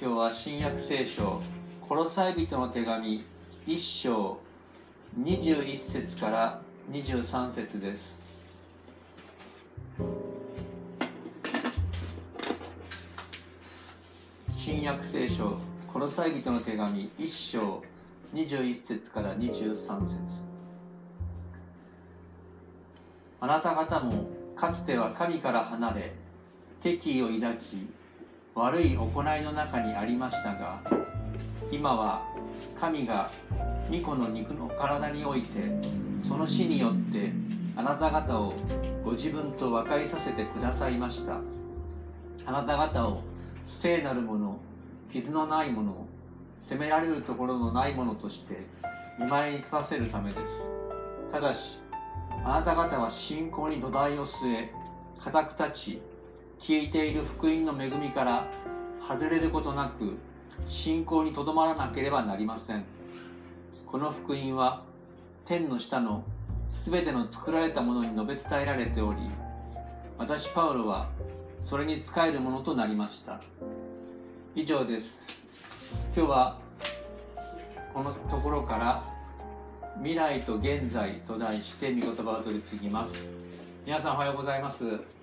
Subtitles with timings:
[0.00, 1.42] 今日は新約聖書
[1.80, 3.24] コロサイ人の手紙
[3.66, 4.38] 1章
[5.20, 6.60] 21節から
[6.92, 8.16] 23節です。
[14.52, 15.58] 新約聖書
[15.92, 17.82] コロサイ人の手紙1章
[18.32, 20.44] 21節から23節。
[23.40, 26.12] あなた方もかつては神から離れ
[26.80, 27.97] 敵意を抱き
[28.58, 30.82] 悪い行いの中にありましたが
[31.70, 32.26] 今は
[32.78, 33.30] 神が
[33.88, 35.48] 御子の肉の体において
[36.26, 37.30] その死によって
[37.76, 38.54] あなた方を
[39.04, 41.38] ご自分と和解させてくださいました。
[42.46, 43.22] あなた方を
[43.62, 44.58] 聖なるもの
[45.12, 46.06] 傷のないもの
[46.60, 48.66] 責められるところのないものとして
[49.20, 50.68] 見舞いに立たせるためです。
[51.30, 51.78] ただし
[52.44, 54.72] あなた方は信仰に土台を据え
[55.20, 56.02] 固く立ち
[56.58, 58.50] 消えている福音の恵みから
[59.06, 60.18] 外れることなく
[60.66, 62.84] 信仰にとどまらなければなりません。
[63.86, 64.82] この福音は
[65.44, 66.24] 天の下の
[66.68, 69.20] 全ての作られたものに述べ伝えられており
[70.18, 71.08] 私パウロは
[71.64, 73.40] それに仕えるものとなりました。
[74.54, 75.20] 以上です。
[76.14, 76.58] 今日は
[77.94, 79.04] このところから
[79.98, 83.26] 未来と現在と題して御言葉を取り次ぎます。
[83.86, 85.17] 皆さんおはようございます。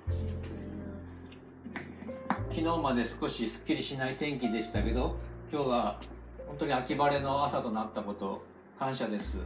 [2.55, 5.17] 昨日まで少しすっきりしない天気でしたけど
[5.51, 5.99] 今日は
[6.47, 8.45] 本当に秋晴れの朝となったこと
[8.79, 9.39] 感謝です、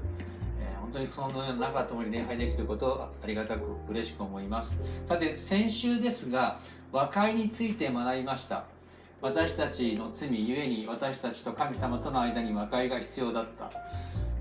[0.61, 4.77] えー、本当にそのような中ともに礼拝できることをありがたく嬉しく思います。
[5.05, 6.59] さて先週ですが
[6.91, 8.65] 和解について学びました。
[9.21, 13.71] 私たちの罪ゆえに私たちと神様との間に和解が必要だった。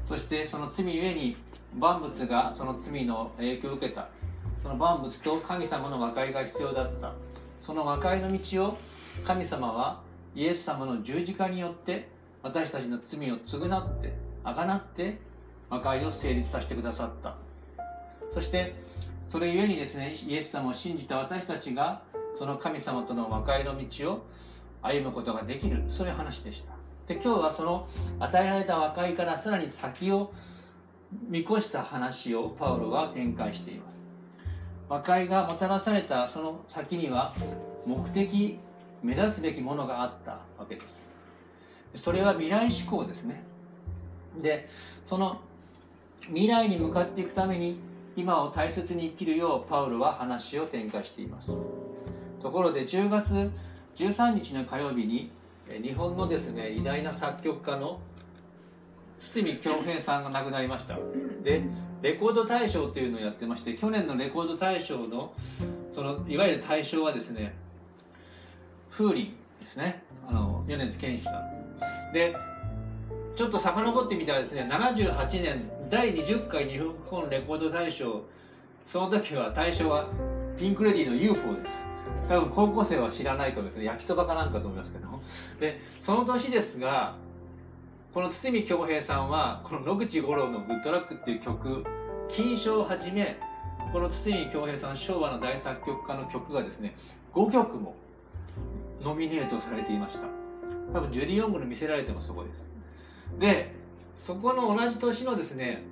[0.06, 1.38] そしてその罪ゆえに
[1.74, 4.08] 万物がその罪の影響を受けた。
[4.62, 7.14] その万物と神様の和解が必要だった。
[7.68, 8.78] その和解の道を
[9.22, 10.00] 神様は
[10.34, 12.08] イエス様の十字架によって
[12.42, 15.18] 私たちの罪を償ってあがなって
[15.68, 17.36] 和解を成立させてくださった。
[18.30, 18.74] そして
[19.28, 22.00] それゆえにですねイエス様を信じた私たちが
[22.32, 24.26] その神様との和解の道を
[24.80, 25.84] 歩むことができる。
[25.88, 26.72] そういう話でした。
[27.06, 27.86] で今日はその
[28.18, 30.32] 与えられた和解からさらに先を
[31.28, 34.07] 見越した話をパウロは展開しています。
[34.88, 37.32] 和解がもたらされたその先には
[37.86, 38.58] 目的
[39.02, 41.06] 目指すべきものがあったわけです。
[41.94, 43.42] それは未来志向ですね。
[44.38, 44.66] で
[45.04, 45.40] その
[46.26, 47.78] 未来に向かっていくために
[48.16, 51.52] 今を大切に生きるようパウロは話を展開しています。
[52.40, 53.50] ところで10月
[53.96, 55.30] 13日の火曜日に
[55.82, 58.00] 日本のですね偉大な作曲家の
[59.18, 60.96] 堤恭平さんが亡くなりました。
[61.42, 61.62] で
[62.02, 65.32] レコード大賞っていうのをやってまして去年のレコード大賞の
[65.90, 67.54] そのいわゆる大賞はですね
[68.90, 69.28] 風鈴
[69.60, 70.02] ですね。
[70.26, 72.12] あの米津玄師さん。
[72.12, 72.34] で
[73.34, 78.22] ちょっと遡ってみたらですね78年第20回日本レコード大賞
[78.86, 80.08] その時は大賞は
[80.56, 81.86] ピンク・レディーの UFO です。
[82.26, 83.84] 多分高校生は知らないと思いますね。
[83.84, 85.08] 焼きそばかなんかと思いますけど。
[85.60, 87.16] でその年ですが
[88.18, 91.84] この堤恭平さんはこの野口五郎の「グッドラック」っていう曲
[92.26, 93.38] 金賞をはじめ
[93.92, 96.96] この堤恭平さん昭和の大作曲家の曲がですね
[97.32, 97.94] 5曲も
[99.00, 100.26] ノミネートされていました。
[100.92, 102.68] 多分ジュディ・オングの見せられてもそこです。
[103.38, 103.72] で
[104.16, 105.84] そこの同じ年のですね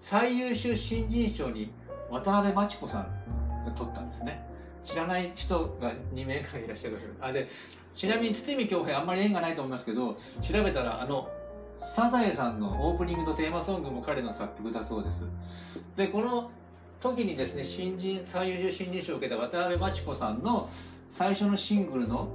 [0.00, 1.70] 最優秀新人賞に
[2.10, 4.44] 渡辺真知子さんが取ったんですね。
[4.82, 7.46] 知らない人が2名がいらっしゃるあで
[7.94, 11.30] ちなみに堤恭平あんまり縁がないと思いますけど調べたらあの
[11.78, 15.24] サザエさんのオープニングとテーマソングも彼の作曲だそうです。
[15.96, 16.50] でこの
[17.00, 20.68] 時にですね新人最優秀新人賞を受けた渡辺真知子さんの
[21.08, 22.28] 最初のシングルの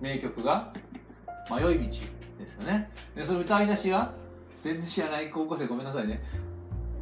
[0.00, 0.72] 名曲が
[1.50, 1.98] 「迷い道」
[2.38, 2.90] ですよね。
[3.14, 4.12] でその歌い出しは
[4.60, 6.22] 全然知らない高校生ごめんなさいね。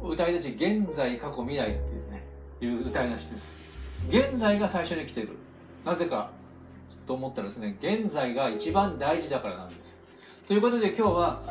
[0.01, 2.23] 歌い出し「現在過去未来」っていうね
[2.61, 3.53] いう歌い出しです。
[4.07, 5.29] 現在が最初に来てる。
[5.85, 6.31] なぜか
[7.09, 7.75] と思ったらですね。
[7.81, 9.99] 現在が一番大事だからなんです。
[10.47, 11.41] ということで今日は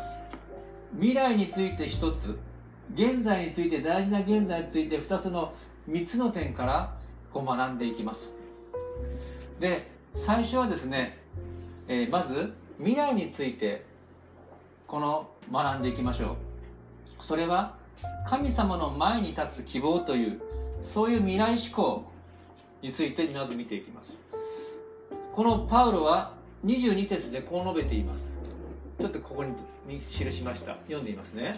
[0.94, 2.38] 未来について一つ
[2.94, 5.52] 現在について大事な現在について2つの
[5.90, 6.96] 3つの点から
[7.32, 8.32] こう学んでいきます。
[9.58, 11.18] で最初はですね、
[11.88, 13.84] えー、まず未来について
[14.86, 16.36] この学んでいきましょう。
[17.18, 17.74] それは
[18.28, 20.40] 神様の前に立つ希望という
[20.80, 22.04] そういう未来志向
[22.80, 24.27] についてまず見ていきます。
[25.32, 26.34] このパウロは
[26.64, 28.36] 22節でこう述べています。
[28.98, 30.76] ちょっとここに記しました。
[30.86, 31.52] 読んでいますね。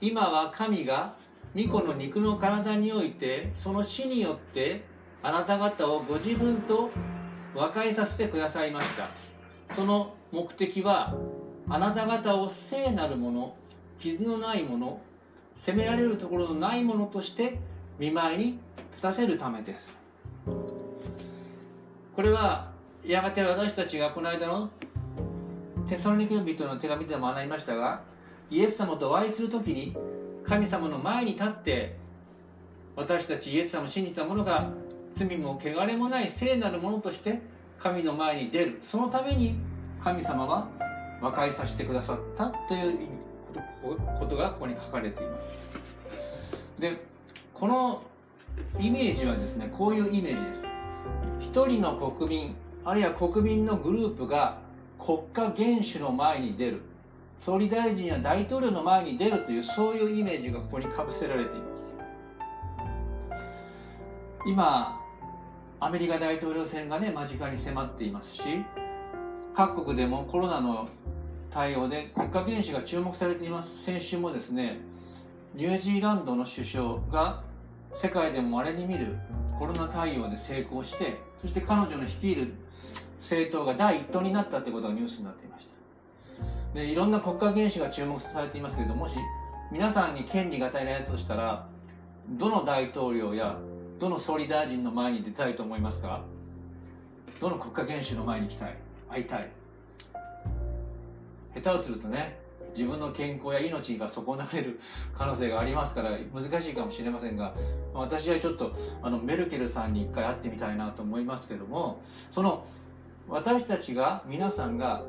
[0.00, 1.14] 今は神が
[1.54, 4.84] 巫女の肉の体においてその死によって
[5.22, 6.90] あなた方をご自分と
[7.54, 9.74] 和解させてくださいました。
[9.74, 11.14] その目的は
[11.68, 13.56] あなた方を聖なるもの
[13.98, 15.00] 傷のないもの
[15.54, 17.58] 責められるところのないものとして
[17.98, 18.58] 見舞いに
[18.90, 20.00] 立たせるためです。
[22.18, 22.66] これは
[23.06, 24.68] やがて私たちがこの間の
[25.86, 28.00] テサロニケの人の手紙でも学びましたが
[28.50, 29.96] イエス様とお会いする時に
[30.44, 31.94] 神様の前に立って
[32.96, 34.68] 私たちイエス様を信じた者が
[35.12, 37.40] 罪も汚れもない聖なるものとして
[37.78, 38.78] 神の前に出る。
[38.82, 39.54] そのために
[40.02, 40.66] 神様は
[41.22, 42.98] 和解させてくださったという
[44.18, 46.80] ことがここに書かれています。
[46.80, 46.96] で
[47.54, 48.02] この
[48.80, 50.77] イメージはですねこういうイメージです。
[51.40, 54.58] 一人の国民あるいは国民のグループが
[54.98, 56.82] 国家元首の前に出る。
[57.36, 61.94] 総理大臣や大統領の前に出るというそういうイメージがここにかぶせられています。
[64.46, 65.00] 今
[65.78, 68.42] アメリカ大統領選がね間近に迫っていますし
[69.54, 70.88] 各国でもコロナの
[71.50, 73.78] 対応で国家元首が注目されています。
[73.84, 74.80] 先週もですね
[75.54, 77.42] ニュージーランドの首相が
[77.94, 79.16] 世界でも稀に見る
[79.58, 82.54] コロナ対応で成功してそして彼女の率いる
[83.18, 86.78] 政党が第一党になったということがニュースになっていました。
[86.78, 89.16] でいろんな国家元首が注目されていますけどもし
[89.72, 91.66] 皆さんに権利が与えられたとしたら
[92.28, 93.58] どの大統領や
[93.98, 96.22] どの総理大臣の前に出たいと思いますか？
[97.40, 98.76] どの国家元首の前に行きたい
[99.10, 99.48] 会いたい。
[101.54, 102.37] 下手をするとね
[102.76, 104.78] 自分の健康や命が損なわれる
[105.14, 107.54] 可能性がありますから難しいかもしれませんが
[107.94, 108.72] 私はちょっと
[109.02, 112.64] あのメルケルさんに一回会ってみたいなと思いますけどもその
[113.28, 115.02] 私たちが皆さんが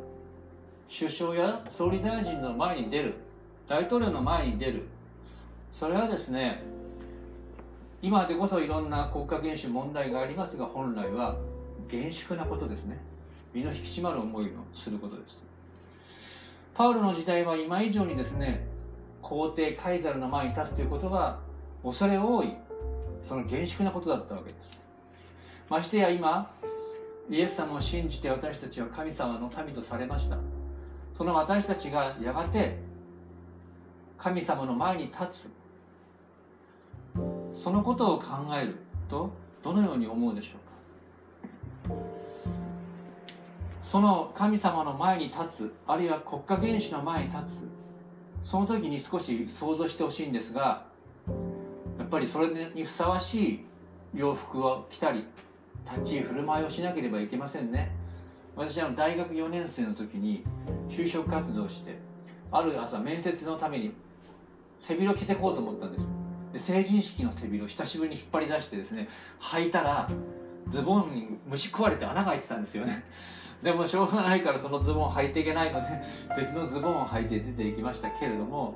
[0.89, 3.13] 首相や総理大臣の前に出る
[3.67, 4.88] 大統領の前に出る
[5.71, 6.63] それはですね
[8.01, 11.35] 今でこそいろんな国家元首問題がありますが本来は
[11.89, 12.97] 厳粛なことですね。
[13.53, 15.44] 身の引き締まる思いをすることです。
[16.79, 18.65] パウロの時代は今以上にですね
[19.21, 21.37] 皇帝カイザルの前に立つということは
[21.83, 22.55] 恐れ多い
[23.21, 24.81] その厳粛なことだったわけです。
[25.67, 26.49] ましてや今
[27.29, 30.37] イエス様を信じて私たちは神様の民とされました。
[31.11, 32.77] その私たちがやがて
[34.17, 35.51] 神様の前に立つ。
[37.51, 38.27] そのことを考
[38.57, 38.77] える
[39.09, 39.29] と
[39.61, 40.53] どのように思うでしょ
[41.85, 41.95] うか？
[43.81, 47.79] その神様の前に立つあるいは国家元首の前に立つ。
[48.43, 50.85] その時に少し想像してほしいんですが
[51.97, 53.65] やっぱりそれにふさわしい
[54.13, 55.25] 洋服を着たり
[55.85, 57.91] 立ち居振る舞いをしなければいけませんね。
[58.55, 60.43] 私は大学4年生の時に
[60.87, 61.97] 就職活動して
[62.51, 63.93] ある朝面接のために
[64.77, 66.09] 背広着てこうと思ったんです。
[66.53, 69.07] で成人式の背広を久しぶりに引っ張り出してですね
[69.39, 70.09] 履いたら
[70.67, 73.03] ズボンに虫食われて穴が開いてたんですよね。
[73.63, 75.88] でもしょうがないからそのズボンを履いていけないので
[76.38, 78.75] 別のズボンを履いて出ていきましたけれども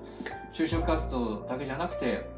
[0.52, 2.30] 就職活動だけじゃなくて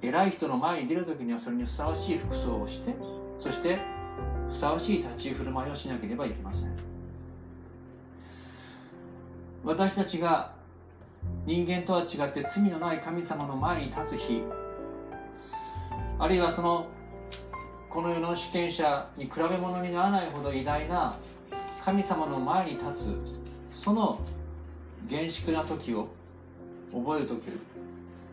[0.00, 2.94] 偉い人の前に出る時にはそれにふさわしい服装をして
[3.38, 3.78] そして
[4.48, 6.92] ふさわしい立ち居振る舞いをしなければいけません。
[9.64, 10.52] 私たちが
[11.46, 14.42] 人間とは違って罪のない神様の前に立つ日
[16.18, 16.86] あるいはその
[17.92, 21.14] この世の主権者に比べ物にならないほど偉大な
[21.84, 23.18] 神様の前に立つ
[23.70, 24.18] その
[25.06, 26.08] 厳粛な時を
[26.90, 27.42] 覚える時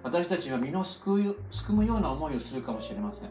[0.01, 3.29] 私たちは身のすくすくむような思いをするかもしれません。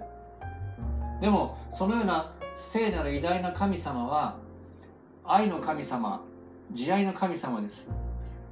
[1.18, 4.36] でもそのような聖なる偉大な神様は
[5.24, 6.22] 愛の神様
[6.72, 7.86] 慈愛の神様です。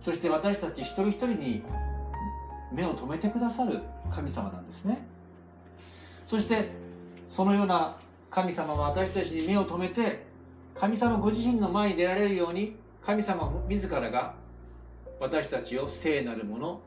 [0.00, 1.62] そして私たち一人一人に
[2.72, 5.06] 目を留めてくださる神様なんですね。
[6.24, 6.85] そして
[7.28, 7.96] そのような
[8.30, 10.26] 神様は私たちに目を留めて
[10.74, 14.34] 神様ご自身の前に出られるように神様自らが
[15.18, 16.80] 私たちを聖なるもの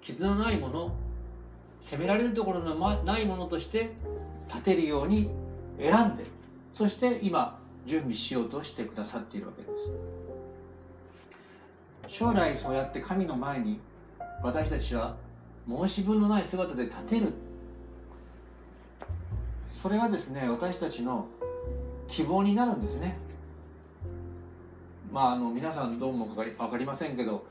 [0.00, 0.92] 傷のないもの
[1.80, 3.94] 責められるところのないものとして
[4.48, 5.30] 立てるように
[5.78, 6.24] 選んで
[6.72, 9.90] そして今準備しようとしてくださっているわけです。
[12.08, 13.80] 将来そうやって神の前に
[14.42, 15.16] 私たちは
[15.68, 17.32] 申し分のない姿で立てる。
[19.68, 21.26] それはですね私たちの
[22.06, 23.18] 希望になるんですね。
[25.12, 27.46] まああの皆さんどう思うか分かりませんけど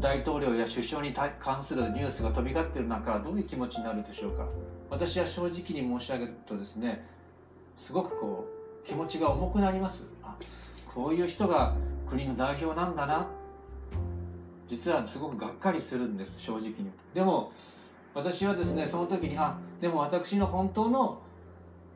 [0.00, 4.46] 大統領や首相に関するニュースが飛び交っている中どういう気持ちになるでしょうか。
[4.90, 7.04] 私は正直に申し上げるとですね
[7.76, 8.48] すごくこ
[8.84, 10.04] う気持ちが重くなります。
[10.22, 10.36] あ
[10.94, 11.74] こういう人が
[12.08, 13.28] 国の代表なんだな。
[14.68, 16.90] 実はすごくがっかりするんです正直に。
[17.14, 17.52] でも
[18.18, 21.22] 私はですねその時にあでも私の本当の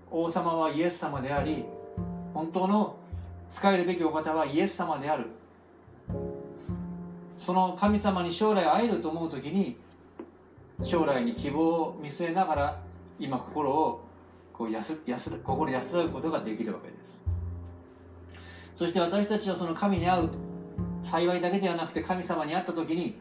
[0.09, 1.64] 王様はイエス様であり
[2.33, 2.97] 本当の
[3.49, 5.26] 使えるべきお方はイエス様である。
[7.38, 9.76] その神様に将来会えると思う時に
[10.81, 12.81] 将来に希望を見据えながら
[13.19, 14.05] 今心を
[14.52, 17.21] こう安安心安らぐことができるわけです。
[18.76, 20.31] そして私たちはその神に会う
[21.02, 23.19] 幸いだけではなくて神様に会った時に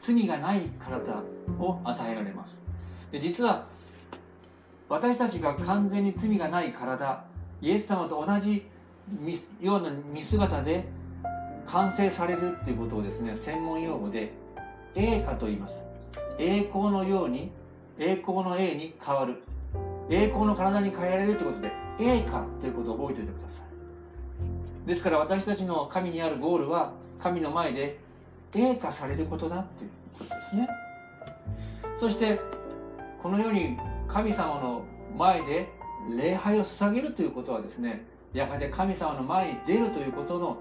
[0.00, 1.22] 罪がない体
[1.58, 2.58] を与えられます。
[3.12, 3.66] で実は
[4.88, 7.22] 私たちが完全に罪がない体
[7.60, 8.66] イエス様と同じ
[9.60, 10.88] ような見姿で
[11.66, 14.32] 完成されるっていうことをですね専門用語で
[14.94, 15.84] 栄華と言います。
[16.38, 17.52] 栄光のように
[17.98, 19.42] 栄光の栄に変わる。
[20.08, 24.88] 栄光の体に変えられるということで栄華ということを覚えておいてください。
[24.88, 28.00] ですから私たちの神にあるゴールは神の前で
[28.54, 30.68] 栄華されることだっていうことですね。
[31.96, 32.40] そして
[33.22, 33.76] このように
[34.08, 34.84] 神様の
[35.16, 35.68] 前で
[36.16, 40.58] 礼拝を捧げるということはですねやがて神様の前に出るということの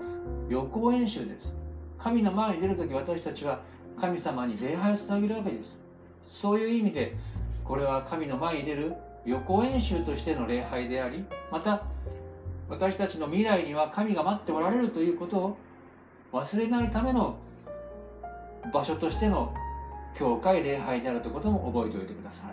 [0.49, 1.53] 予行演習です。
[1.97, 3.61] 神の前に出る時私たちは
[3.99, 5.79] 神様に礼拝を捧げるわけです。
[6.23, 7.15] そういう意味で
[7.63, 8.93] これは神の前に出る
[9.25, 11.83] 予行演習としての礼拝でありまた
[12.69, 15.57] 私たちの未来には神が待っておられるということを
[16.31, 17.37] 忘れないための
[18.73, 19.53] 場所としての
[20.15, 22.51] 教会礼拝であるということも覚えておいてください。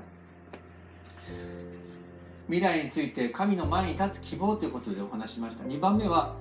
[2.46, 5.64] 未来について神の前に立つ希望ということでお話しました。
[5.64, 6.34] 2番目は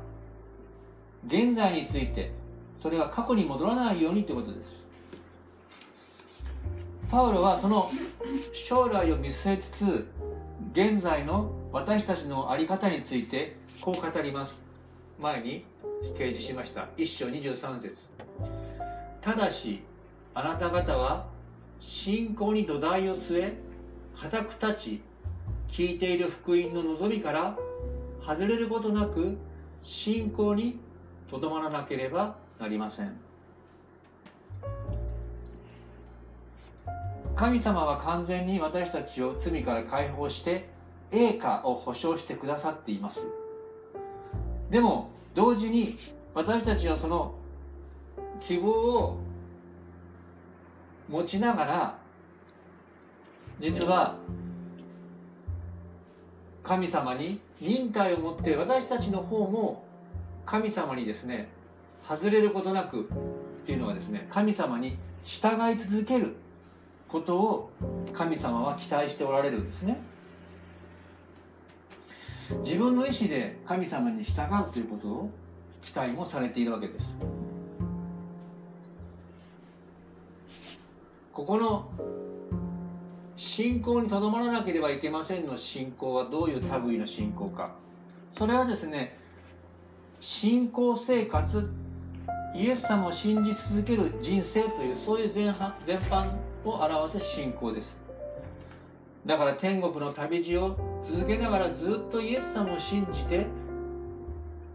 [1.25, 2.31] 現在について
[2.77, 4.85] それは過去に戻らないようにということです。
[7.09, 7.89] パウロはその
[8.53, 10.07] 将来を見据えつつ
[10.73, 14.61] 現在の私たちの在り方についてこう語ります。
[15.19, 15.65] 前に
[16.13, 16.87] 掲示しました。
[16.97, 18.09] 1章23節。
[19.25, 19.81] ただし
[20.35, 21.25] あなた方は
[21.79, 23.57] 信仰に土台を据え
[24.15, 25.01] 固く立ち
[25.67, 27.57] 聞いている福音の望みから
[28.23, 29.35] 外れることなく
[29.81, 30.79] 信仰に
[31.27, 33.17] とどまらなければなりません。
[37.35, 40.69] 神様は完全に私たちを罪から解放して
[41.09, 43.25] 栄華を保証してくださっています。
[44.69, 45.97] でも同時に
[46.35, 47.33] 私たちはその
[48.39, 49.17] 希望を
[51.09, 51.97] 持ちながら
[53.59, 54.17] 実は
[56.63, 59.83] 神様に忍耐を持って私たちの方も
[60.45, 61.49] 神様にですね
[62.07, 63.03] 外れることなくっ
[63.65, 66.35] ていうのはですね神様に従い続ける
[67.07, 67.71] ことを
[68.13, 69.97] 神様は期待しておられるんですね。
[72.63, 75.29] 自分の意思で神様に従うということを
[75.81, 77.15] 期待もされているわけです。
[81.35, 81.91] ここの
[83.35, 87.75] 信仰にとどまらなければいけませんの信仰はどういう類の信仰か。
[88.31, 89.17] それはですね
[90.21, 91.69] 信仰生活
[92.55, 96.31] イエス様を信じ続ける人生というそういう前半全般
[96.63, 97.99] を表す信仰です。
[99.25, 103.45] だから天国の旅路を続けながらずっとイエス様を信じて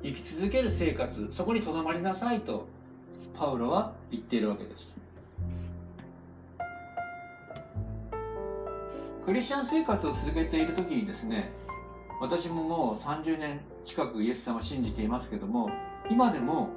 [0.02, 2.66] 生き続ける生活そこにとどまりなさいと
[3.34, 4.94] パウロは言っているわけです。
[9.24, 11.50] クリスチャン生活を続けている時にですね
[12.20, 15.70] 私ももう30年近くイエス様を信じていますけども
[16.10, 16.70] 今でも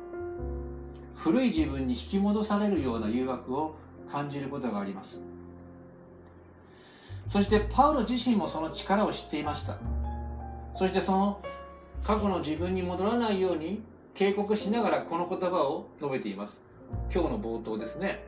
[1.16, 3.76] 古い自分に引き戻されるような誘惑を
[4.10, 5.22] 感じることがあります。
[7.28, 9.78] そしてパウロ自身もその力を知っていました。
[10.74, 11.42] そしてその
[12.04, 13.82] 過去の自分に戻らないように
[14.14, 16.62] 警告しながらこの言葉を述べています。
[17.14, 18.26] 今日の冒頭ですね。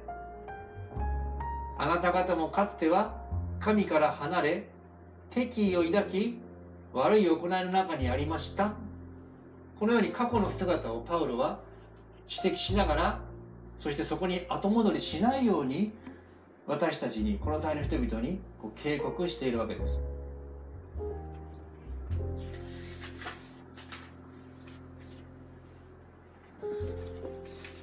[1.78, 3.25] あなた方もかつては
[3.66, 4.68] 神から離れ
[5.32, 6.38] 敵意を抱き
[6.94, 8.74] 悪い行いの中にありました。
[9.80, 11.58] このように過去の姿をパウロは
[12.30, 13.20] 指摘しながら
[13.80, 15.92] そしてそこに後戻りしないように
[16.68, 20.00] 私たちにこの際の人々にこう警告しているわけです。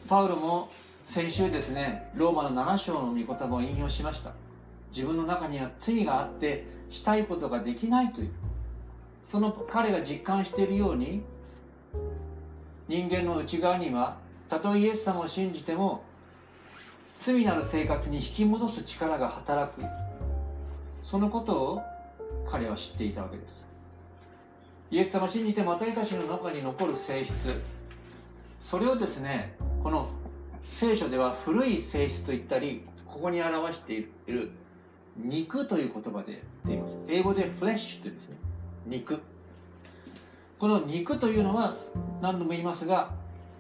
[0.09, 0.71] パウロも
[1.07, 4.33] 先週ですねローマの7章の御言葉を引用しました。
[4.95, 8.31] 自分の中には罪があってしたいことができないという。
[9.25, 11.23] その彼が実感しているように
[12.89, 14.19] 人間の内側には
[14.49, 16.03] たとえイエス様を信じても
[17.17, 19.83] 罪なる生活に引き戻す力が働く。
[21.03, 21.83] そのことを
[22.47, 23.65] 彼は知っていたわけです。
[24.91, 27.55] イエス様を信じても私たちの中に残る性質。
[28.61, 30.11] それをですねこの
[30.69, 34.51] 聖書では古い性質と言ったりここに表している。
[35.17, 36.97] 肉という言葉で言っています。
[37.09, 38.37] 英語でフレッシュというんですね。
[38.87, 39.19] 肉。
[40.59, 41.77] この肉というのは
[42.21, 43.11] 何度も言いますが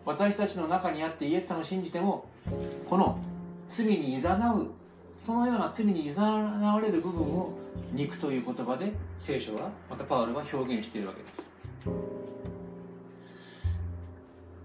[0.04, 2.26] 私たちの中にあってイエス様を信じても
[2.88, 3.18] この
[3.66, 4.70] 罪にいざなう
[5.16, 7.52] そのような罪にいざなわれる部分を
[7.92, 11.52] 肉という言葉で聖書はまたパウルは表現しているわけです。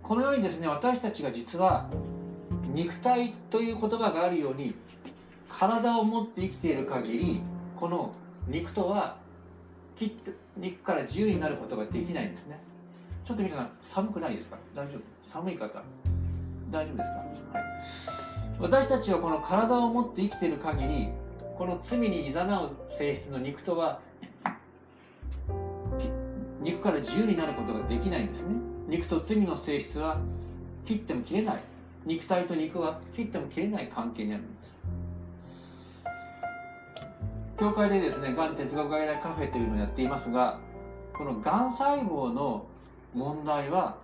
[0.04, 1.90] このようにですね私たちが実は
[2.74, 4.74] 肉体という言葉があるように
[5.50, 7.42] 体を持って生きている限り
[7.76, 8.14] この
[8.48, 9.18] 肉とは
[9.96, 12.60] 切って肉から自由になることができないんですね。
[13.24, 14.58] ちょっと皆さん寒くないですか？
[14.74, 15.02] 大丈夫？
[15.24, 15.82] 寒い方
[16.72, 17.18] 大丈夫ですか、
[17.54, 17.66] はい、
[18.60, 21.10] 私たちはこの体を持って生きている限り
[21.58, 24.00] この罪にいざなう性質の肉とは
[26.62, 28.56] 肉から自由になることができないんですね。
[28.88, 30.20] 肉と罪の性質は
[30.86, 31.62] 切っても切れない。
[32.06, 34.74] 肉体と肉は切っても切れない関係にあるんです。
[37.58, 40.60] 教会でですねがん哲学外来カフェというのをやっていますが
[41.14, 42.68] このがん細胞の
[43.14, 43.98] 問題は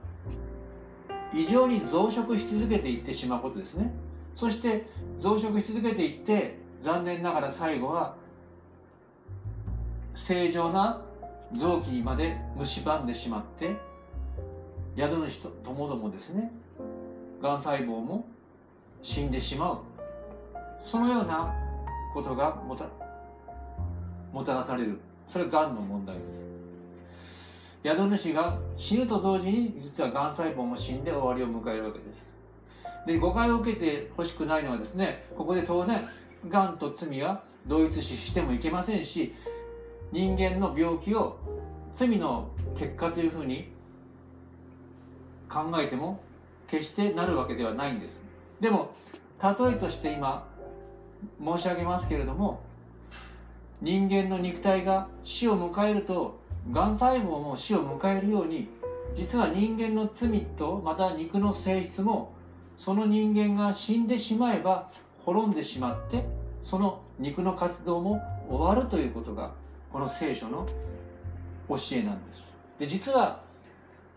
[1.31, 3.91] 異常に増殖し続けていってしまうことですね。
[4.35, 4.87] そして
[5.19, 8.15] 増殖し続けていって残念ながら最後は
[10.15, 11.01] 正常な
[11.53, 13.75] 臓器にまで蝕んでしまって
[14.97, 16.51] 宿主ともどもですね
[17.41, 18.27] がん細胞も
[19.03, 19.79] 死んでしまう。
[20.81, 21.53] そのような
[22.13, 22.85] ことがもた
[24.33, 24.99] もたらされる。
[25.27, 26.45] それがんの問題です。
[27.83, 32.29] 宿主が死ぬと同時に実はがん細胞も死んで終わりを迎えるわけです。
[33.05, 36.07] で誤解を受けてほしくないのはですねここで当然
[36.49, 39.33] がんと罪は同一視してもいけませんし
[40.11, 41.37] 人間の病気を
[41.93, 43.71] 罪の結果というふうに
[45.49, 46.21] 考えても
[46.67, 48.23] 決してなるわけではないんです。
[48.59, 48.95] でも
[49.41, 50.47] 例えとして今
[51.43, 52.61] 申し上げますけれども
[53.83, 56.39] 人間の肉体が死を迎えると
[56.71, 58.69] がん細胞も死を迎えるように
[59.13, 62.33] 実は人間の罪とまた肉の性質も
[62.77, 64.89] その人間が死んでしまえば
[65.25, 66.25] 滅んでしまって
[66.61, 69.51] その肉の活動も終わるということが
[69.91, 70.65] この聖書の
[71.67, 72.55] 教えなんです。
[72.79, 73.41] で実は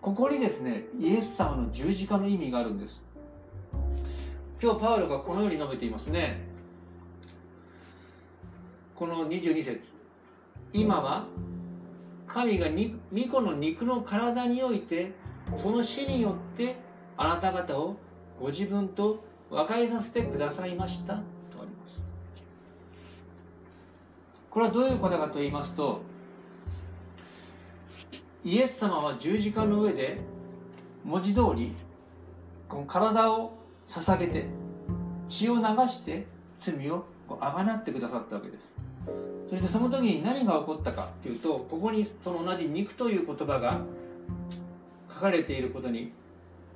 [0.00, 3.02] ここにですねイエス様の十字架の意味があるんです。
[4.62, 6.55] 今日パウロがこのように述べていますね。
[8.96, 9.92] この22節。
[10.72, 11.26] 今は
[12.26, 15.12] 神が御子の肉の体において
[15.54, 16.76] その死によって
[17.18, 17.96] あなた方を
[18.40, 21.14] ご自分と和解させてくださいました。
[21.14, 22.02] とあります。
[24.48, 26.00] これはどういうことかと言いますと
[28.42, 30.18] イエス様は十字架の上で
[31.04, 31.74] 文字通り
[32.66, 33.52] この体を
[33.87, 34.46] 捧げて
[35.28, 37.04] 血を流して罪を
[37.40, 38.86] あがなってくださったわけです。
[39.47, 43.81] そしてその時に何が起こったかというとここにその同じ肉という言葉が
[45.12, 46.12] 書かれていることに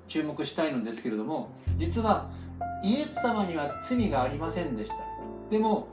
[0.06, 2.30] 注目したいのですけれども実は
[2.82, 4.96] イエス様には罪がありませんでした。
[5.50, 5.88] でも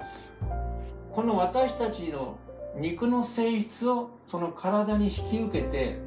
[1.12, 2.38] この私たちの
[2.76, 5.97] 肉の性質をその体に引き受けて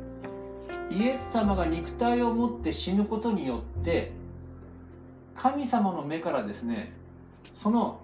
[0.89, 4.13] イエス様が肉体を持って死ぬことによって
[5.35, 6.93] 神様の目からですね
[7.55, 8.01] その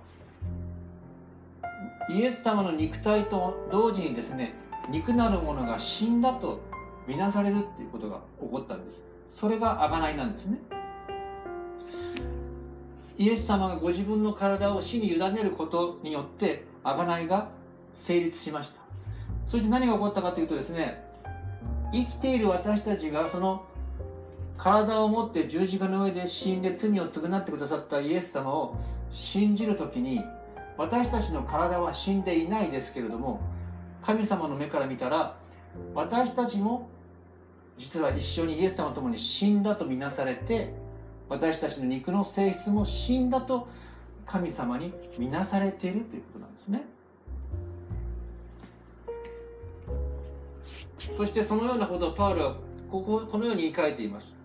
[2.09, 4.55] イエス様の肉体と同時にですね
[4.88, 6.61] 肉なるものが死んだと
[7.07, 9.05] みなされるっていうことが起こったんです。
[9.29, 10.59] それが贖いなんですね。
[13.19, 17.49] イエス様がご自分の体を死に委ねることによって贖いが
[17.95, 18.81] 成立しました。
[19.47, 21.05] そして何が起こったかというとですね
[21.92, 23.64] 生きている私たちがその
[24.59, 28.77] 体を持って十字架の上で死んで罪を償ってくださったイエス様を
[29.11, 30.21] 信じる時に
[30.77, 33.41] 私たちの体は死んでいないですけれども
[34.03, 35.37] 神様の目から見たら
[35.95, 36.89] 私たちも
[37.77, 40.75] 実は一緒にイエス様と共に死んだとみなされて
[41.29, 43.69] 私たちの肉の性質も死んだと
[44.25, 46.85] 神様に見なされているということなんですね。
[51.12, 52.57] そしてそのようなことをパウロは
[52.91, 54.37] こここのように言い換えています。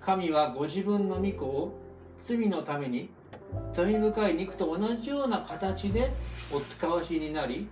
[0.00, 1.72] 神はご自分の御子を
[2.18, 3.08] 罪のために
[3.72, 6.12] 罪深い肉と同じような形で
[6.52, 7.68] お使わしになり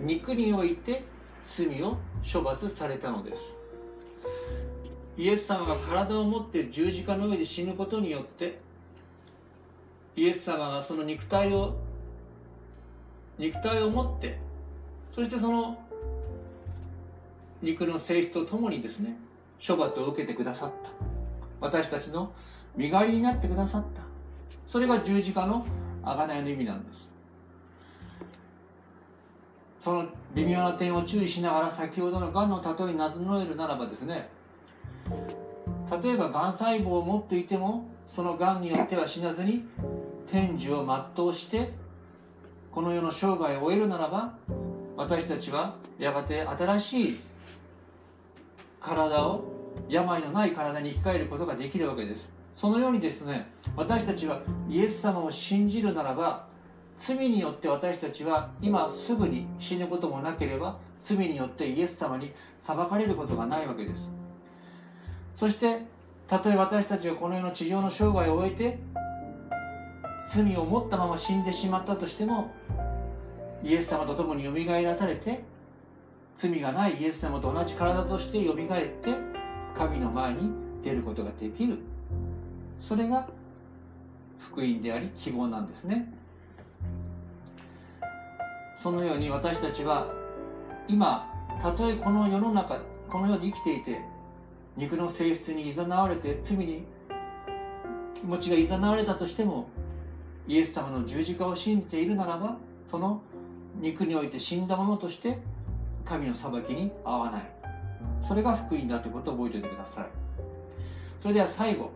[0.00, 1.04] 肉において
[1.44, 1.96] 罪を
[2.30, 3.56] 処罰されたのです。
[5.16, 8.58] イエス様が体を持って十字架の上で死ぬことによって
[10.14, 11.74] イエス様がその肉体を
[13.38, 14.38] 肉体を持って
[15.12, 15.78] そしてその
[17.62, 19.16] 肉の性質とともにですね
[19.66, 20.90] 処罰を受けてくださった。
[21.60, 22.32] 私たちの
[22.76, 24.05] 身代わりになってくださった。
[24.66, 25.64] それが十字架の
[26.02, 27.08] 贖いの意味なんです。
[29.86, 34.28] その微妙な点を注意しながら先ほどのがんの例えになぞえるならばですね
[36.02, 39.64] 例えばがん細胞を持っていてもそのがんによっては死なずに
[40.26, 41.72] 天寿を全うして
[42.72, 44.34] この世の生涯を終えるならば
[44.96, 47.20] 私たちはやがて新しい
[48.80, 49.44] 体を
[49.88, 52.35] 病のない体に生き返ることができるわけです。
[52.56, 56.46] そのようにですね私たちはイエス様を信じるならば
[56.96, 64.08] 罪によって私たちは今すぐに死ぬこともなければ罪によってイエス様に裁かれることがないわけです。
[65.34, 65.82] そして
[66.26, 68.78] たとえ私たちがこの世の地上の生涯を終えて
[70.30, 72.54] 罪を持ったまま死んでしまったとしても
[73.62, 75.44] イエス様と共によみがえらされて
[76.34, 79.14] 罪がないイエス様と同じ体としてよみがえって
[79.76, 80.50] 神の前に
[80.82, 81.76] 出ることができる。
[82.80, 83.28] それが
[84.38, 86.12] 福音であり希望なんですね。
[88.76, 90.12] そのように私たちは
[90.86, 94.00] 今たとえこの世の中この世に生きていて
[94.76, 96.84] 肉の性質にいざなわれて罪に
[98.14, 99.68] 気持ちがいざなわれたとしても
[100.46, 103.22] イエス様の十字架を信じているならばその
[103.80, 105.38] 肉において死んだものとして
[106.04, 107.50] 神の裁きに合わない。
[108.26, 110.06] それが福音だということを覚えておいてください。
[111.18, 111.90] それでは最後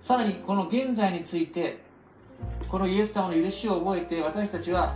[0.00, 1.78] さらにこの現在について
[2.68, 4.94] このイエス様の許しを覚えて私たちは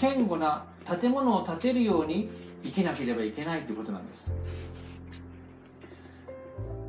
[0.00, 2.28] 堅固な建物を建てるように
[2.62, 4.30] 生きなければいけないということなんです。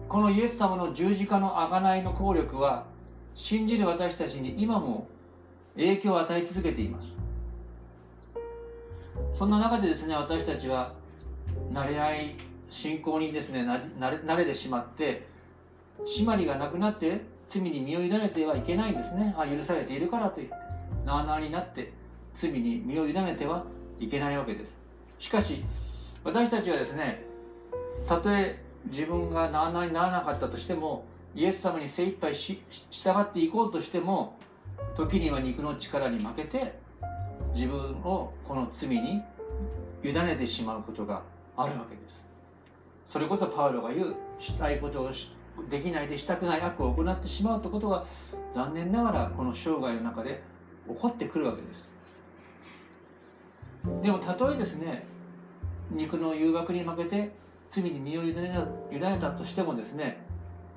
[0.07, 2.85] このイエス様の十字架の贖いの効力は
[3.33, 5.07] 信じる私たちに今も
[5.75, 7.17] 影響を与え続けています。
[9.33, 10.93] そんな中でですね私たちは
[11.71, 12.35] 慣れ合い
[12.69, 15.27] 信仰にですね慣れ慣れてしまって
[16.03, 19.35] 締まりがなくなって罪に身を委ねてはいけないんですね。
[19.37, 20.55] あ許されているからといって
[21.05, 21.93] なあなあになって
[22.33, 23.63] 罪に身を委ねては
[23.99, 24.75] いけないわけです。
[25.19, 25.63] しかし
[26.23, 27.23] 私たちはですね
[28.05, 34.37] たとえ自分がなあなあにならなかったとしてもイエス様に精一杯し従っていこうとしても
[34.95, 36.77] 時には肉の力に負けて
[37.53, 39.21] 自分をこの罪に
[40.03, 41.21] 委ねてしまうことが
[41.57, 42.23] あるわけです。
[43.05, 45.11] それこそパウロが言うしたいことを
[45.69, 48.05] できないでしたくない悪を行ってしまうということが
[48.51, 50.41] 残念ながらこの生涯の中で
[50.87, 51.91] 起こってくるわけです。
[54.01, 55.05] でもたとえですね
[55.91, 57.31] 肉の誘惑に負けて
[57.69, 58.57] 罪に身を委ね
[58.91, 60.17] 委ねたとしてもですね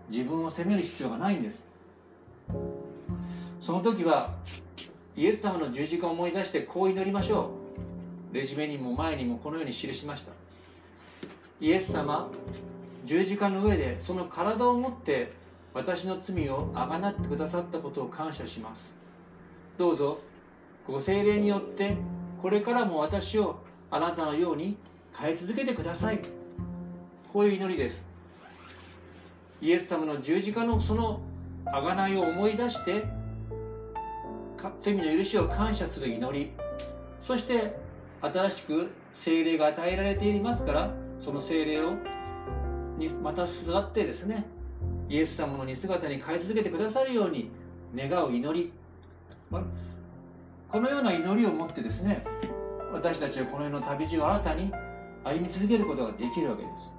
[0.09, 1.67] 自分を責める必要がないんです。
[3.61, 4.35] その時は
[5.17, 7.51] イエス様の十字架を思い出してこう祈りましょ
[8.33, 8.35] う。
[8.35, 10.33] レジュメにも前にもこのように記しました。
[11.61, 12.31] イエス様
[13.09, 15.33] 十字架の上でその体を持って
[15.73, 18.93] 私の罪をあがなってくださったことを感謝します。
[19.79, 20.19] どうぞ
[20.87, 21.97] ご精霊によって
[22.43, 24.77] これからも私をあなたのように
[25.19, 26.21] 変え続けてください。
[27.33, 28.05] こういう祈りです。
[29.63, 31.23] イエス様の十字架のその
[31.65, 33.07] 贖いを思い出して
[34.81, 36.53] 罪の許しを感謝する祈り。
[37.23, 37.75] そして
[38.21, 41.95] 新しく精霊が与えられていますからその精霊を
[42.99, 44.45] にまた座ってですね
[45.09, 47.51] イエス様の似姿に変え続けてくださるように
[47.97, 48.73] 願う祈り。
[49.51, 52.23] このような祈りを持ってですね
[52.93, 54.71] 私たちはこの世の旅路を新たに
[55.25, 56.91] 歩み続けることができるわけです。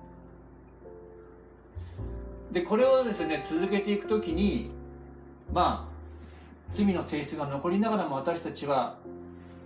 [2.51, 4.71] でこれをですね続けていくときに
[5.53, 5.89] まあ
[6.71, 8.97] 罪の性質が残りながらも私たちは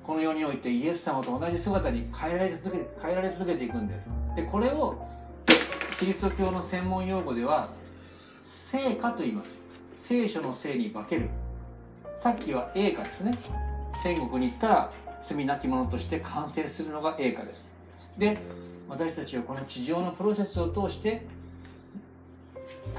[0.06, 4.36] この世においてイエス様と同じ姿に変えられ続け変えられ続けていくんです。
[4.36, 5.08] でこれを
[6.00, 7.68] キリスト教の専門用語では
[8.42, 9.58] 聖歌と言います。
[9.96, 11.30] 聖書の聖に化ける。
[12.16, 13.38] さっきは栄歌ですね。
[14.02, 17.72] 天国に行ったら罪なき者として完成するのが栄歌です。
[18.18, 18.38] で
[18.90, 21.26] 私たちはこの地上のプロセスを通して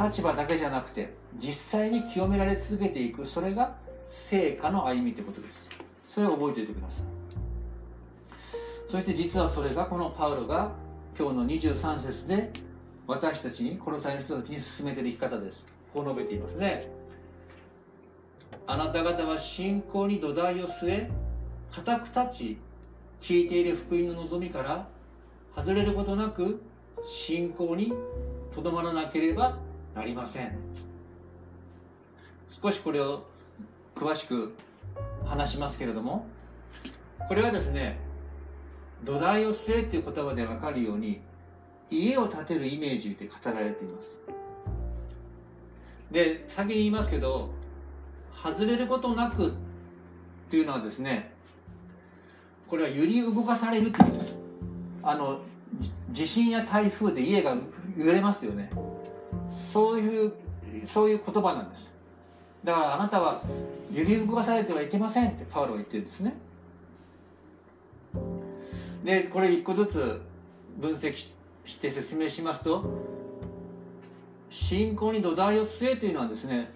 [0.01, 3.25] 立場だけじゃなくて実際に清められ続けていく。
[3.25, 3.75] それが
[4.07, 5.69] 成果の歩みということです。
[6.07, 7.05] それを覚えておいてください。
[8.87, 10.71] そして実はそれがこのパウロが
[11.19, 12.53] 今日の23節で
[13.07, 15.67] 私たちにこの際の人たちに進めている生き方です。
[15.93, 16.89] こう述べていますね。
[18.67, 21.11] あなた方は信仰に土台を据え
[21.71, 22.59] 固く立ち
[23.21, 24.89] 聞いている福音の望みから
[25.55, 26.63] 外れることなく
[27.05, 27.93] 信仰に
[28.55, 29.59] とどまらなければ
[29.95, 30.57] なりません。
[32.49, 33.25] 少しこれを
[33.95, 34.55] 詳しく
[35.27, 36.27] 話しますけれども
[37.29, 37.99] これはですね
[39.05, 41.21] 土台を据えっていう言葉で分かるように
[41.91, 44.21] 家を建てるイメージで語られています。
[46.11, 47.51] で先に言いますけど
[48.43, 49.51] 外れることなくっ
[50.49, 51.33] ていうのはですね
[52.69, 54.37] これは揺り動かされるってことです。
[55.03, 55.41] あの
[56.11, 57.57] 地震や台風で家が
[57.97, 58.71] 揺れますよね。
[59.55, 60.33] そういう
[60.85, 61.93] そういう言葉なんです。
[62.63, 63.43] だからあなたは
[63.93, 66.37] 揺り動かされてはいけませんってパウロは言ってるんですね。
[69.05, 70.21] でこれ一個ずつ
[70.79, 71.29] 分析
[71.65, 72.85] して説明しますと
[74.51, 76.71] 信仰に土台を据えというのはですね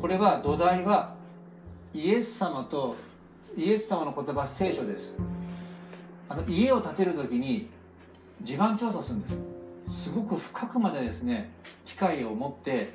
[0.00, 1.14] これは土台は
[1.92, 2.96] イエス様と
[3.56, 5.12] イエス様の言葉聖書です。
[6.28, 7.68] あの家を建てる時に
[8.42, 9.38] 地盤調査するんです。
[9.90, 11.50] すごく深くまでですね
[11.84, 12.94] 機械を持って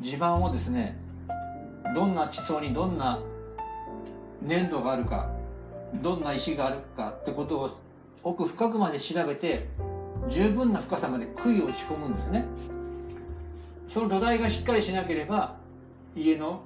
[0.00, 0.96] 地盤をですね
[1.94, 3.20] どんな地層にどんな
[4.40, 5.30] 粘土があるか
[6.00, 7.70] どんな石があるかってことを
[8.22, 9.68] 奥深くまで調べて
[10.28, 12.46] 十分な深さまで杭を打ち込むんですね。
[13.88, 15.56] その土台がしっかりしなければ
[16.16, 16.62] 家の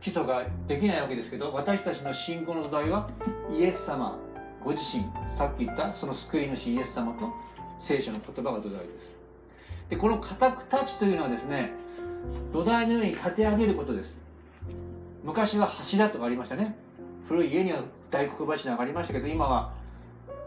[0.00, 3.08] 基礎ができないわけですけど私たちの信仰の土台は
[3.50, 4.18] イエス様
[4.62, 7.32] ご自身さっき言ったその救い主イエス様と
[7.78, 9.14] 聖書の言葉が土台です。
[9.88, 11.72] でこの固く立ちというのはですね
[12.52, 14.18] 土台の上に立て上げることです。
[15.22, 16.76] 昔は柱とかありましたね。
[17.26, 19.72] 古い家には大黒柱がありましたけど今は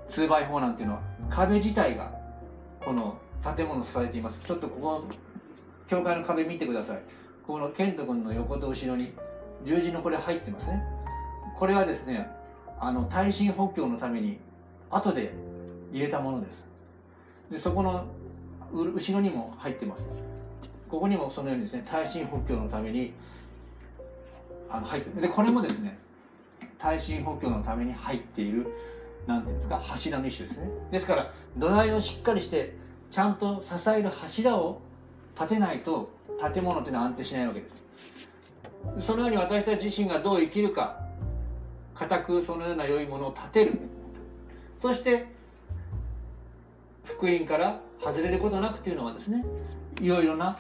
[0.09, 2.11] 2x4 なんていうのは壁自体が
[2.83, 3.17] この
[3.55, 4.39] 建物されています。
[4.43, 5.03] ちょっとここ
[5.87, 6.99] 教会の壁見てください。
[7.45, 9.13] この健人君の横と後ろに
[9.63, 10.83] 十字のこれ入ってますね。
[11.57, 12.29] これはですね
[12.79, 14.39] あの耐震補強のために
[14.89, 15.33] 後で
[15.91, 16.65] 入れたものです。
[17.51, 18.05] でそこの
[18.73, 20.05] 後ろにも入ってます。
[20.89, 23.13] ここにもそのようにですね耐震補強のために
[24.69, 25.97] あの入ってでこれもですね
[26.77, 28.67] 耐震補強のために入っている
[29.27, 30.69] なんていうんですか柱の一種ですね。
[30.91, 32.75] ですから土台をしっかりして
[33.11, 34.81] ちゃんと支える柱を
[35.35, 36.09] 立てないと
[36.53, 37.83] 建物っていうのは安定しないわけです。
[38.97, 40.99] そのように私たち自身がどう生きるか
[41.93, 43.79] 固くそのような良いものを立てる。
[44.77, 45.27] そして
[47.03, 49.43] 福音から外れることなくというのはですね
[49.99, 50.57] いろいろな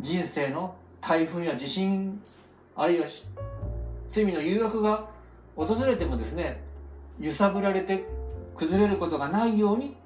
[0.00, 2.20] 人生の台風や地震
[2.74, 3.06] あるいは
[4.10, 5.08] 罪の誘惑が
[5.54, 6.65] 訪れてもですね
[7.20, 8.04] 揺さぶられて
[8.56, 9.96] 崩れることがないように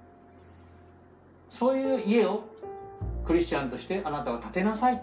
[1.48, 2.44] そういう家を
[3.24, 5.02] クリスチャンとしてあなたは建てなさいと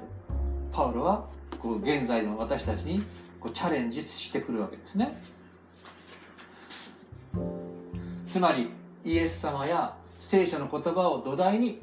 [0.72, 1.26] パウロは
[1.60, 3.02] こう現在の私たちに
[3.40, 5.20] こうチャレンジしてくるわけですね。
[8.28, 8.70] つまり
[9.04, 11.82] イエス様や聖書の言葉を土台に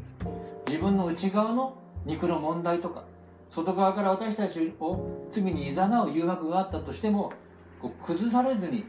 [0.67, 3.05] 自分の内側の肉の問題とか
[3.51, 7.33] 外側から私たちを罪に誘う誘惑があったとしても
[7.81, 8.85] こう崩されずに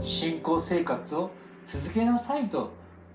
[0.00, 1.30] 信仰生活を
[1.66, 2.72] 続けなさいと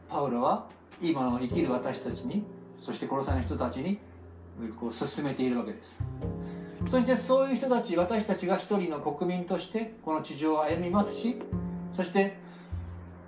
[0.10, 0.68] パウロは
[1.02, 2.44] 今の生きる私たちに
[2.80, 4.00] そして殺されの人たちに
[4.80, 6.00] こう進めているわけです。
[6.88, 11.42] そしてそういう人たち私たちが一人の国民としてこの地上を歩みますし
[11.94, 12.38] そして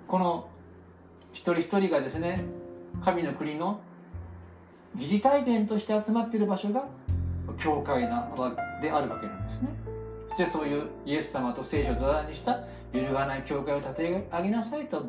[0.06, 0.48] この
[1.32, 2.44] 一人一人がですね
[3.02, 3.80] 神の国の
[4.94, 6.86] 疑似体験として集まっている場所が
[7.58, 8.28] 教会な
[8.82, 9.68] であるわけなんですね。
[10.36, 12.60] そしてそういうイエス様と聖書を土台にした
[12.92, 15.06] 揺るがない教会を立て上げなさいと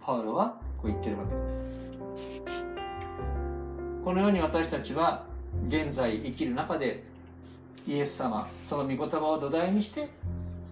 [0.00, 1.62] パウロはこう言ってるわけです。
[4.02, 5.26] このように私たちは
[5.68, 7.04] 現在生きる中で
[7.86, 10.08] イエス様その御言葉を土台にして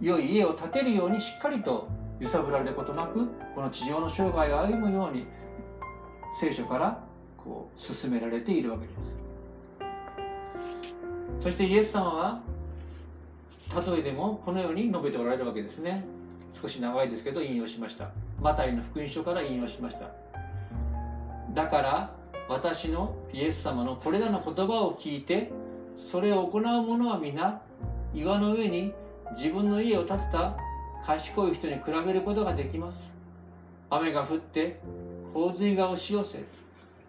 [0.01, 1.87] 良い家を建てるようにしっかりと
[2.19, 5.27] 揺さぶられることなくこの地上の生涯を歩むように
[6.41, 6.99] 聖書から
[7.37, 8.99] こう進められているわけです。
[11.41, 12.41] そしてイエス様は
[13.75, 16.05] 例えでもこのように述べておられるわけですね。
[16.53, 18.11] 少し長いですけど引用しました。
[18.41, 20.11] マタイの福音書から引用しました。
[21.55, 22.15] だから
[22.49, 25.53] 私のイエス様のこれらの言葉を聞いて
[25.97, 27.63] それを行う者は皆
[28.13, 28.93] 岩の上に
[29.37, 30.57] 自分の家を建てた
[31.05, 33.15] 賢い人に比べることができます。
[33.89, 34.81] 雨が降って
[35.33, 36.43] 洪水が押し寄せ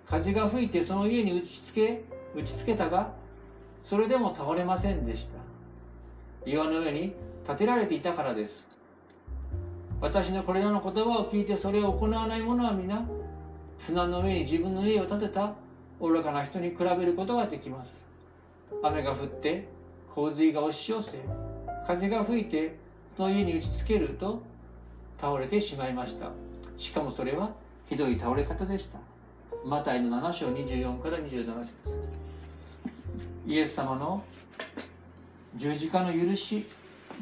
[0.06, 2.04] 風が吹いてその家に打ちつけ
[2.36, 3.14] 打ちつけたが
[3.84, 5.41] それでも倒れませんでした。
[6.46, 7.14] 岩の上に
[7.46, 8.68] 建てられていたからです。
[10.00, 13.06] 私のこれらの言葉を聞いてそれを行わない者は皆
[13.78, 15.54] 砂の上に自分の家を建てた
[16.00, 18.06] 愚かな人に比べることができます。
[18.82, 19.68] 雨が降って
[20.14, 21.20] 洪水が押し寄せ
[21.86, 22.76] 風が吹いて
[23.16, 24.42] その家に打ちつけると
[25.20, 26.32] 倒れてしまいました。
[26.78, 27.52] しかもそれは
[27.88, 28.98] ひどい倒れ方でした。
[29.64, 32.12] マタイの7章24から27節。
[33.46, 34.24] イエス様の
[35.56, 36.66] 十字架の許し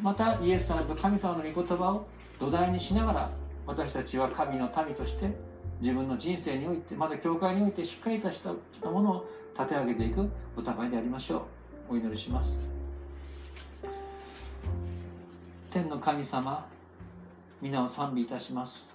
[0.02, 2.08] またイエス様と神様の御言葉を
[2.40, 3.30] 土台にしながら
[3.66, 5.32] 私たちは神の民として
[5.82, 11.48] 自分の人生においてまだ教会においてしっかりとしたものを立て上げていくお互いでありましょ
[11.90, 11.94] う。
[11.94, 12.60] お祈りします。
[15.70, 16.66] 天の神様
[17.62, 18.88] 皆を賛美いたします。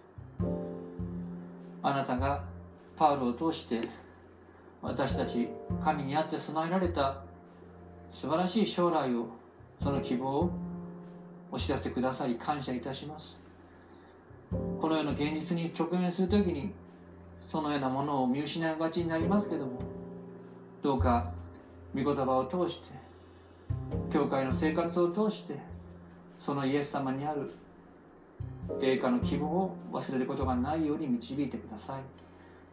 [1.83, 2.44] あなたが
[2.97, 3.88] パウロを通して
[4.81, 5.49] 私たち
[5.83, 7.23] 神にあって備えられた
[8.14, 9.27] 素晴らしい将来を
[9.83, 10.50] その希望を
[11.50, 13.37] お知らせくださり感謝いたします。
[14.81, 16.72] このような現実に直面するときに
[17.40, 19.81] そのようなものを見失いがちになりますけども
[20.81, 21.33] どうか
[21.92, 22.92] 御言葉を通して
[24.12, 25.59] 教会の生活を通して
[26.38, 27.53] そのイエス様にある
[28.81, 32.03] 栄華の希望を忘れることがないように導いてください。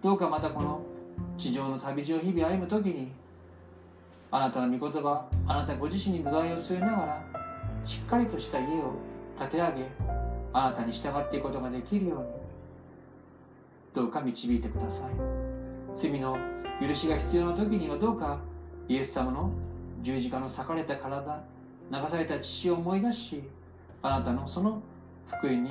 [0.04, 0.84] どうかまたこの
[1.36, 3.12] 地上の旅路を日々歩む時に
[4.34, 7.26] あなたの御言葉あなたご自身に土台を据えながら
[7.84, 8.94] しっかりとした家を
[9.38, 9.86] 建て上げ
[10.54, 12.26] あなたに従っていくことができるように
[13.94, 15.12] どうか導いてください。
[15.94, 16.38] 罪の
[16.80, 18.40] 許しが必要な時にはどうか
[18.88, 19.52] イエス様の
[20.02, 21.44] 十字架の裂かれた体
[21.92, 23.44] 流された血を思い出し
[24.02, 24.82] あなたのその
[25.28, 25.70] 福音に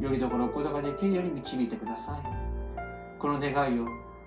[0.00, 2.20] よりどころを置くことができるように導いてください。
[3.18, 3.86] この願いを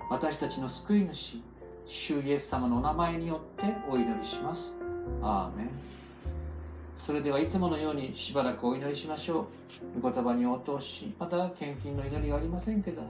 [0.10, 1.42] 私たちの救い主
[1.91, 4.75] 主イエス様のお名前によってお祈りします。
[5.23, 5.69] アーメン。
[6.95, 9.47] それではいつものようにしばらくお祈りしましょ
[9.97, 9.99] う。
[9.99, 13.08] 御言葉に応答しまた献金の祈りがありませんけども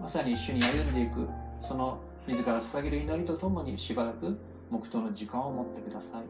[0.00, 1.28] まさに一緒に歩んでいく
[1.60, 4.36] その自ら捧げる祈りとともにしばらく
[4.70, 6.22] 黙祷の時間を持ってください。